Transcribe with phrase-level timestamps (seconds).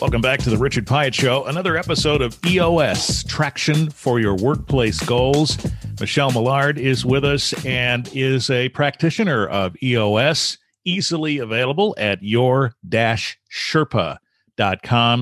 [0.00, 1.46] Welcome back to the Richard Pyatt Show.
[1.46, 5.58] Another episode of EOS Traction for Your Workplace Goals.
[5.98, 12.74] Michele Mollard is with us and is a practitioner of EOS, easily available at your
[12.88, 14.20] Sherpa.com.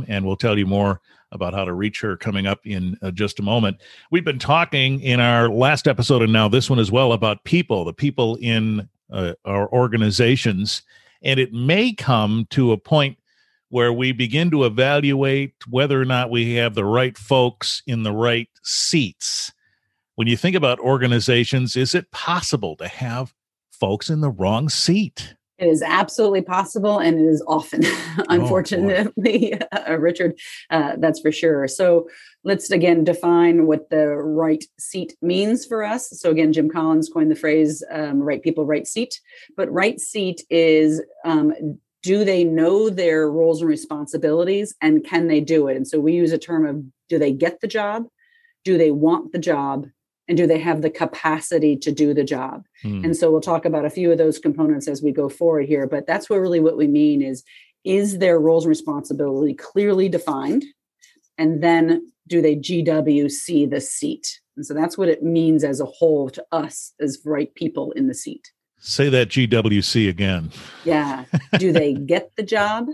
[0.08, 1.00] And we'll tell you more
[1.32, 3.78] about how to reach her coming up in uh, just a moment.
[4.10, 7.86] We've been talking in our last episode and now this one as well about people,
[7.86, 10.82] the people in uh, our organizations.
[11.22, 13.16] And it may come to a point
[13.68, 18.12] where we begin to evaluate whether or not we have the right folks in the
[18.12, 19.52] right seats.
[20.14, 23.34] When you think about organizations, is it possible to have
[23.70, 25.34] folks in the wrong seat?
[25.58, 30.38] It is absolutely possible, and it is often, oh, unfortunately, uh, Richard.
[30.68, 31.66] Uh, that's for sure.
[31.66, 32.08] So
[32.44, 36.10] let's again define what the right seat means for us.
[36.10, 39.18] So again, Jim Collins coined the phrase um, "right people, right seat."
[39.56, 45.40] But right seat is um, do they know their roles and responsibilities, and can they
[45.40, 45.76] do it?
[45.76, 48.04] And so we use a term of do they get the job,
[48.64, 49.88] do they want the job,
[50.28, 52.64] and do they have the capacity to do the job?
[52.82, 53.04] Hmm.
[53.04, 55.86] and so we'll talk about a few of those components as we go forward here
[55.86, 57.42] but that's really what we mean is
[57.84, 60.64] is their roles and responsibility clearly defined?
[61.38, 64.40] And then do they gwc the seat?
[64.56, 68.08] And so that's what it means as a whole to us as right people in
[68.08, 70.50] the seat say that gwc again.
[70.84, 71.24] Yeah.
[71.58, 72.88] Do they get the job?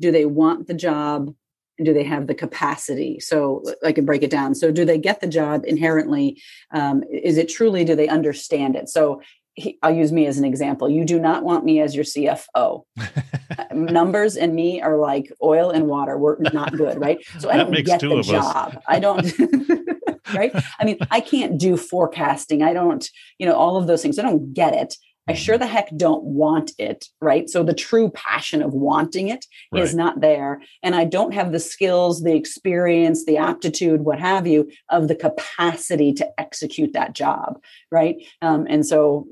[0.00, 1.34] Do they want the job?
[1.78, 3.18] And do they have the capacity?
[3.20, 4.54] So i can break it down.
[4.54, 6.40] So do they get the job inherently?
[6.70, 8.88] Um, is it truly do they understand it?
[8.88, 9.22] So
[9.54, 10.88] he, i'll use me as an example.
[10.88, 12.84] You do not want me as your cfo
[13.72, 16.18] numbers and me are like oil and water.
[16.18, 17.18] We're not good right?
[17.38, 18.82] So i don't get the job.
[18.88, 19.22] I don't
[20.34, 24.18] right i mean i can't do forecasting i don't you know all of those things
[24.18, 24.96] i don't get it
[25.28, 27.48] I sure the heck don't want it, right?
[27.48, 29.82] So the true passion of wanting it right.
[29.82, 30.60] is not there.
[30.82, 35.14] And I don't have the skills, the experience, the aptitude, what have you, of the
[35.14, 38.16] capacity to execute that job, right?
[38.42, 39.28] Um, and so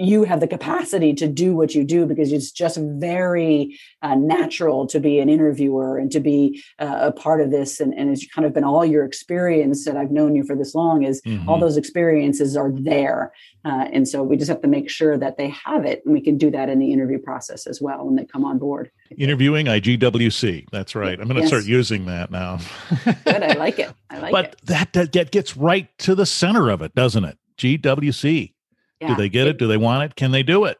[0.00, 4.86] you have the capacity to do what you do because it's just very uh, natural
[4.86, 7.80] to be an interviewer and to be uh, a part of this.
[7.80, 10.74] And, and it's kind of been all your experience that i've known you for this
[10.74, 11.48] long is mm-hmm.
[11.48, 13.32] all those experiences are there.
[13.64, 16.20] Uh, and so we just have to make sure that they have it and we
[16.20, 18.90] can do that in the interview process as well when they come on board.
[19.18, 21.20] Interviewing igwc that's right.
[21.20, 21.48] I'm going to yes.
[21.48, 22.58] start using that now.
[23.04, 23.42] Good.
[23.42, 23.92] I like it.
[24.08, 24.56] I like but it.
[24.64, 27.36] but that, that gets right to the center of it doesn't it?
[27.58, 28.54] Gwc
[29.00, 29.08] yeah.
[29.08, 29.58] Do they get it?
[29.58, 30.16] Do they want it?
[30.16, 30.78] Can they do it?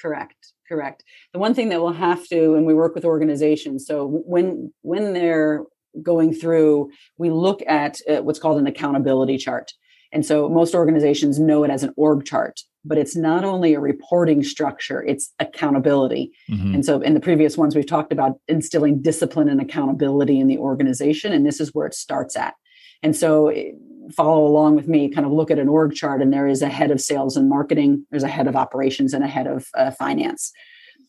[0.00, 0.52] Correct.
[0.68, 1.04] Correct.
[1.32, 3.86] The one thing that we'll have to, and we work with organizations.
[3.86, 5.64] So when when they're
[6.02, 9.72] going through, we look at uh, what's called an accountability chart.
[10.12, 13.80] And so most organizations know it as an org chart, but it's not only a
[13.80, 16.32] reporting structure, it's accountability.
[16.50, 16.74] Mm-hmm.
[16.74, 20.58] And so in the previous ones, we've talked about instilling discipline and accountability in the
[20.58, 21.32] organization.
[21.32, 22.54] And this is where it starts at.
[23.02, 23.72] And so eh,
[24.12, 26.68] follow along with me, kind of look at an org chart, and there is a
[26.68, 29.90] head of sales and marketing, there's a head of operations, and a head of uh,
[29.90, 30.52] finance.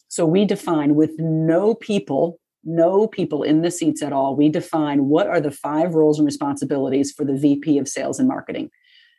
[0.08, 5.06] So we define with no people, no people in the seats at all, we define
[5.06, 8.70] what are the five roles and responsibilities for the VP of sales and marketing.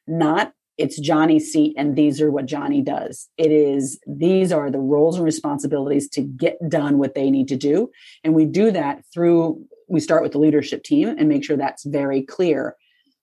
[0.06, 3.28] Not it's Johnny's seat and these are what Johnny does.
[3.36, 7.56] It is these are the roles and responsibilities to get done what they need to
[7.56, 7.90] do.
[8.22, 11.84] And we do that through we start with the leadership team and make sure that's
[11.84, 12.76] very clear.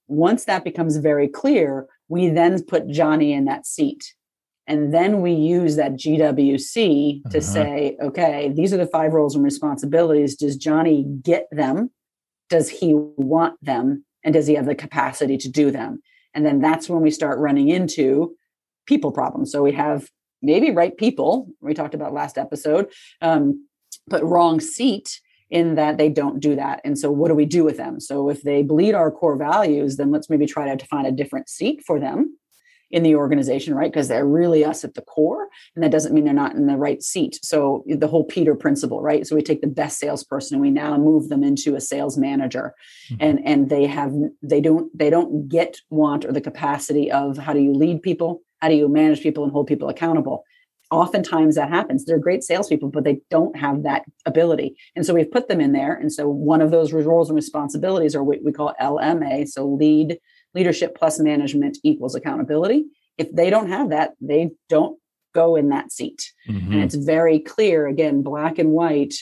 [0.08, 4.14] Once that becomes very clear, we then put Johnny in that seat.
[4.68, 7.40] And then we use that GWC to uh-huh.
[7.40, 10.34] say, okay, these are the five roles and responsibilities.
[10.34, 11.90] Does Johnny get them?
[12.50, 14.04] Does he want them?
[14.24, 16.02] And does he have the capacity to do them?
[16.34, 18.34] And then that's when we start running into
[18.86, 19.52] people problems.
[19.52, 20.10] So we have
[20.42, 23.68] maybe right people, we talked about last episode, um,
[24.06, 25.20] but wrong seat
[25.50, 26.80] in that they don't do that.
[26.84, 28.00] And so, what do we do with them?
[28.00, 31.48] So, if they bleed our core values, then let's maybe try to find a different
[31.48, 32.36] seat for them
[32.92, 33.90] in the organization, right?
[33.90, 36.76] Because they're really us at the core, and that doesn't mean they're not in the
[36.76, 37.38] right seat.
[37.42, 39.26] So, the whole Peter principle, right?
[39.26, 42.74] So, we take the best salesperson and we now move them into a sales manager,
[43.10, 43.16] mm-hmm.
[43.20, 44.12] and and they have
[44.42, 48.42] they don't they don't get want or the capacity of how do you lead people,
[48.60, 50.44] how do you manage people and hold people accountable
[50.90, 52.04] oftentimes that happens.
[52.04, 54.76] They're great salespeople, but they don't have that ability.
[54.94, 55.94] And so we've put them in there.
[55.94, 59.48] And so one of those roles and responsibilities are what we call LMA.
[59.48, 60.18] So lead,
[60.54, 62.84] leadership plus management equals accountability.
[63.18, 64.98] If they don't have that, they don't
[65.34, 66.32] go in that seat.
[66.48, 66.72] Mm-hmm.
[66.72, 69.14] And it's very clear, again, black and white,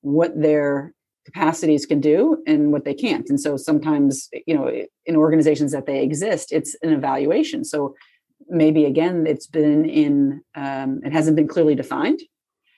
[0.00, 0.92] what their
[1.24, 3.28] capacities can do and what they can't.
[3.30, 4.70] And so sometimes, you know,
[5.06, 7.64] in organizations that they exist, it's an evaluation.
[7.64, 7.94] So
[8.48, 12.20] maybe again it's been in um, it hasn't been clearly defined.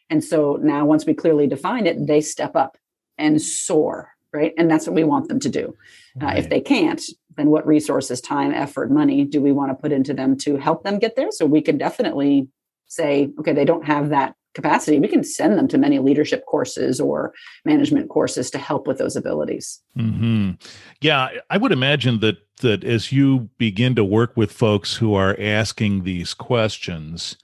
[0.09, 2.77] And so now once we clearly define it they step up
[3.19, 4.53] and soar right?
[4.59, 5.75] And that's what we want them to do.
[6.21, 7.03] Uh, if they can't
[7.37, 10.85] then what resources time effort money do we want to put into them to help
[10.85, 11.31] them get there?
[11.31, 12.49] So we can definitely
[12.87, 14.99] say okay they don't have that capacity.
[14.99, 17.35] We can send them to many leadership courses or
[17.67, 19.83] management courses to help with those abilities.
[19.99, 20.53] Mm-hmm.
[21.01, 25.37] yeah i would imagine that that as you begin to work with folks who are
[25.39, 27.37] asking these questions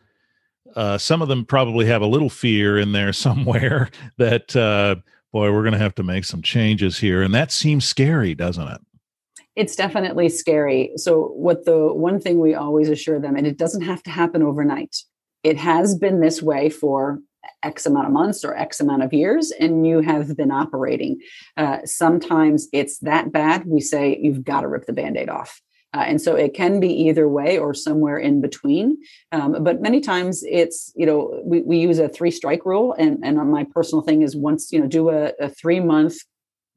[0.75, 4.97] uh, some of them probably have a little fear in there somewhere that uh,
[5.32, 7.23] boy we're going to have to make some changes here.
[7.23, 8.81] And that seems scary doesn't it?
[9.55, 10.93] It's definitely scary.
[10.97, 14.43] So what the one thing we always assure them and it doesn't have to happen
[14.43, 14.97] overnight
[15.43, 17.19] it has been this way for
[17.62, 21.21] X amount of months or X amount of years, and you have been operating.
[21.56, 25.61] Uh, sometimes it's that bad, we say you've got to rip the band aid off.
[25.94, 28.97] Uh, and so it can be either way or somewhere in between.
[29.31, 32.94] Um, but many times it's, you know, we, we use a three strike rule.
[32.99, 36.17] And, and my personal thing is once, you know, do a, a three month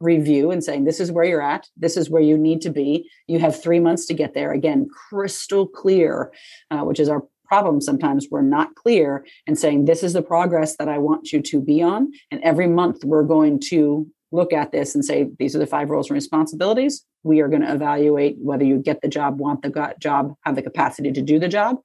[0.01, 3.09] review and saying, this is where you're at, this is where you need to be.
[3.27, 4.51] You have three months to get there.
[4.51, 6.33] Again, crystal clear,
[6.69, 10.75] uh, which is our problem sometimes we're not clear and saying this is the progress
[10.77, 12.12] that i want you to be on.
[12.31, 15.89] And every month we're going to look at this and say these are the five
[15.89, 17.06] roles and responsibilities.
[17.24, 20.62] We are going to evaluate whether you get the job want the job have the
[20.62, 21.77] capacity to do the job.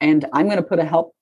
[0.00, 1.14] And i'm going to put a help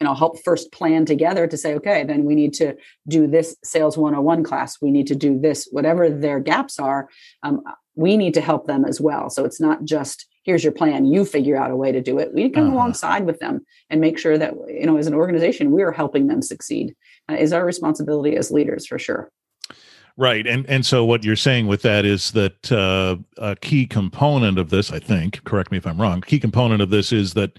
[0.00, 2.76] you know help first plan together to say okay then we need to
[3.08, 4.80] do this sales 101 class.
[4.80, 7.08] We need to do this whatever their gaps are
[7.42, 7.62] um,
[7.96, 9.30] we need to help them as well.
[9.30, 11.06] So it's not just here's your plan.
[11.06, 12.32] You figure out a way to do it.
[12.32, 12.74] We come uh-huh.
[12.74, 16.42] alongside with them and make sure that you know as an organization we're helping them
[16.42, 16.94] succeed
[17.28, 19.30] uh, is our responsibility as leaders for sure.
[20.18, 24.58] Right and and so what you're saying with that is that uh, a key component
[24.58, 27.58] of this i think correct me if i'm wrong key component of this is that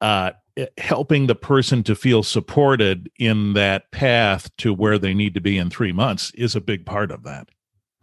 [0.00, 0.32] uh,
[0.78, 5.58] helping the person to feel supported in that path to where they need to be
[5.58, 7.48] in three months is a big part of that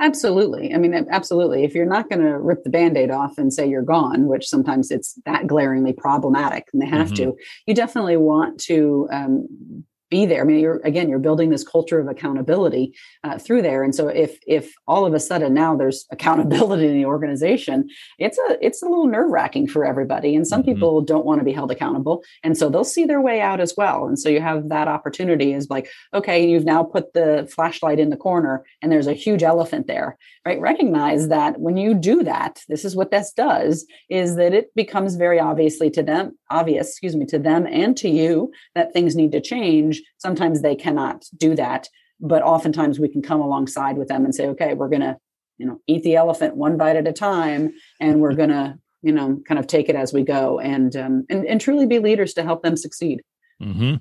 [0.04, 0.74] Absolutely.
[0.74, 1.63] I mean, absolutely.
[1.63, 4.50] If you're not going to rip the band aid off and say you're gone, which
[4.50, 7.31] sometimes it's that glaringly problematic and they have mm-hmm.
[7.31, 7.38] to,
[7.68, 10.42] you definitely want to um, be there.
[10.42, 12.94] I mean, you're again, you're building this culture of accountability
[13.24, 13.83] uh, through there.
[13.83, 17.89] And so, if if all of a sudden now there's accountability in the organization,
[18.19, 20.36] it's a it's a little nerve wracking for everybody.
[20.36, 20.74] And some mm-hmm.
[20.74, 23.74] people don't want to be held accountable, and so they'll see their way out as
[23.75, 24.06] well.
[24.06, 28.12] And so you have that opportunity is like, okay, you've now put the flashlight in
[28.12, 30.62] the corner, and there's a huge elephant there, right?
[30.62, 35.15] Recognize that when you do that, this is what this does: is that it becomes
[35.15, 39.31] very obviously to them obvious, excuse me, to them and to you that things need
[39.31, 41.88] to change Sometimes they cannot do that,
[42.19, 45.17] but oftentimes we can come alongside with them and say, okay, we're going to,
[45.57, 49.11] you know, eat the elephant one bite at a time, and we're going to, you
[49.11, 52.33] know, kind of take it as we go, and um, and and truly be leaders
[52.33, 53.21] to help them succeed.
[53.61, 53.95] Mm-hmm.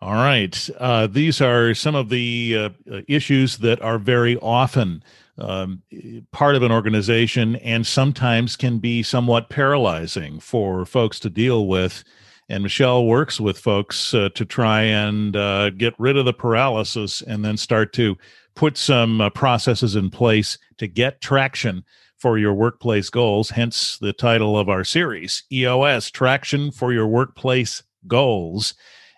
[0.00, 0.68] All right.
[0.78, 2.56] Uh, these are some of the
[2.90, 5.02] uh, issues that are very often
[5.38, 5.82] um,
[6.30, 12.04] part of an organization and sometimes can be somewhat paralyzing for folks to deal with
[12.48, 17.22] and Michele works with folks uh, to try and uh, get rid of the paralysis
[17.22, 18.16] and then start to
[18.54, 21.84] put some uh, processes in place to get traction
[22.18, 23.50] for your workplace goals.
[23.50, 28.74] Hence the title of our series, EOS Traction for Your Workplace Goals.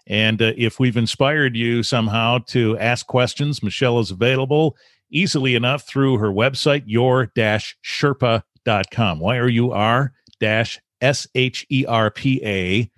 [0.06, 4.76] And uh, if we've inspired you somehow to ask questions, Michele is available
[5.11, 9.21] easily enough through her website, your sherpa.com.
[9.21, 12.90] Y R U R dash S H E R P A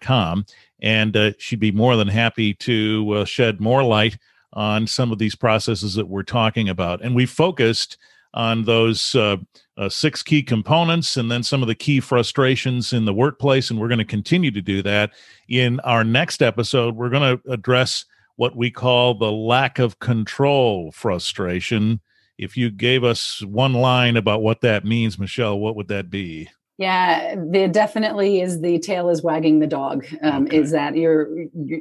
[0.00, 0.46] com,
[0.80, 4.18] and uh, she'd be more than happy to uh, shed more light
[4.52, 7.02] on some of these processes that we're talking about.
[7.02, 7.98] And we focused
[8.34, 9.36] on those uh,
[9.76, 13.70] uh, six key components and then some of the key frustrations in the workplace.
[13.70, 15.12] And we're going to continue to do that.
[15.48, 18.04] In our next episode, we're going to address
[18.36, 22.00] what we call the lack of control frustration.
[22.36, 26.48] If you gave us one line about what that means, Michele, what would that be?
[26.78, 30.06] Yeah, there definitely is the tail is wagging the dog.
[30.22, 30.56] Um, okay.
[30.56, 31.80] Is that you're, you're,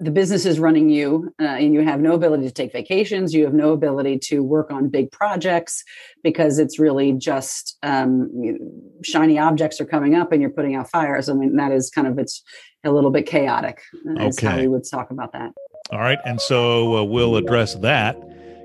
[0.00, 3.32] the business is running you, uh, and you have no ability to take vacations.
[3.32, 5.82] You have no ability to work on big projects
[6.22, 8.58] because it's really just um,
[9.02, 11.28] shiny objects are coming up, and you're putting out fires.
[11.28, 12.42] I mean, that is kind of it's
[12.84, 13.80] a little bit chaotic.
[14.06, 14.46] Uh, okay.
[14.46, 15.52] how we would talk about that.
[15.90, 18.16] All right, and so uh, we'll address that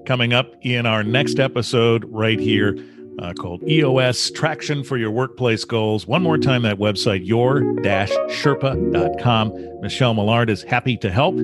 [0.06, 2.78] coming up in our next episode right here
[3.20, 6.08] uh, called EOS Traction for Your Workplace Goals.
[6.08, 7.62] One more time, that website, your
[8.32, 9.82] sherpa.com.
[9.82, 11.36] Michele Mollard is happy to help,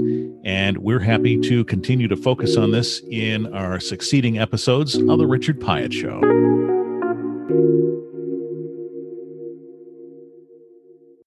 [0.44, 5.28] and we're happy to continue to focus on this in our succeeding episodes of The
[5.28, 6.63] Richard Pyatt Show.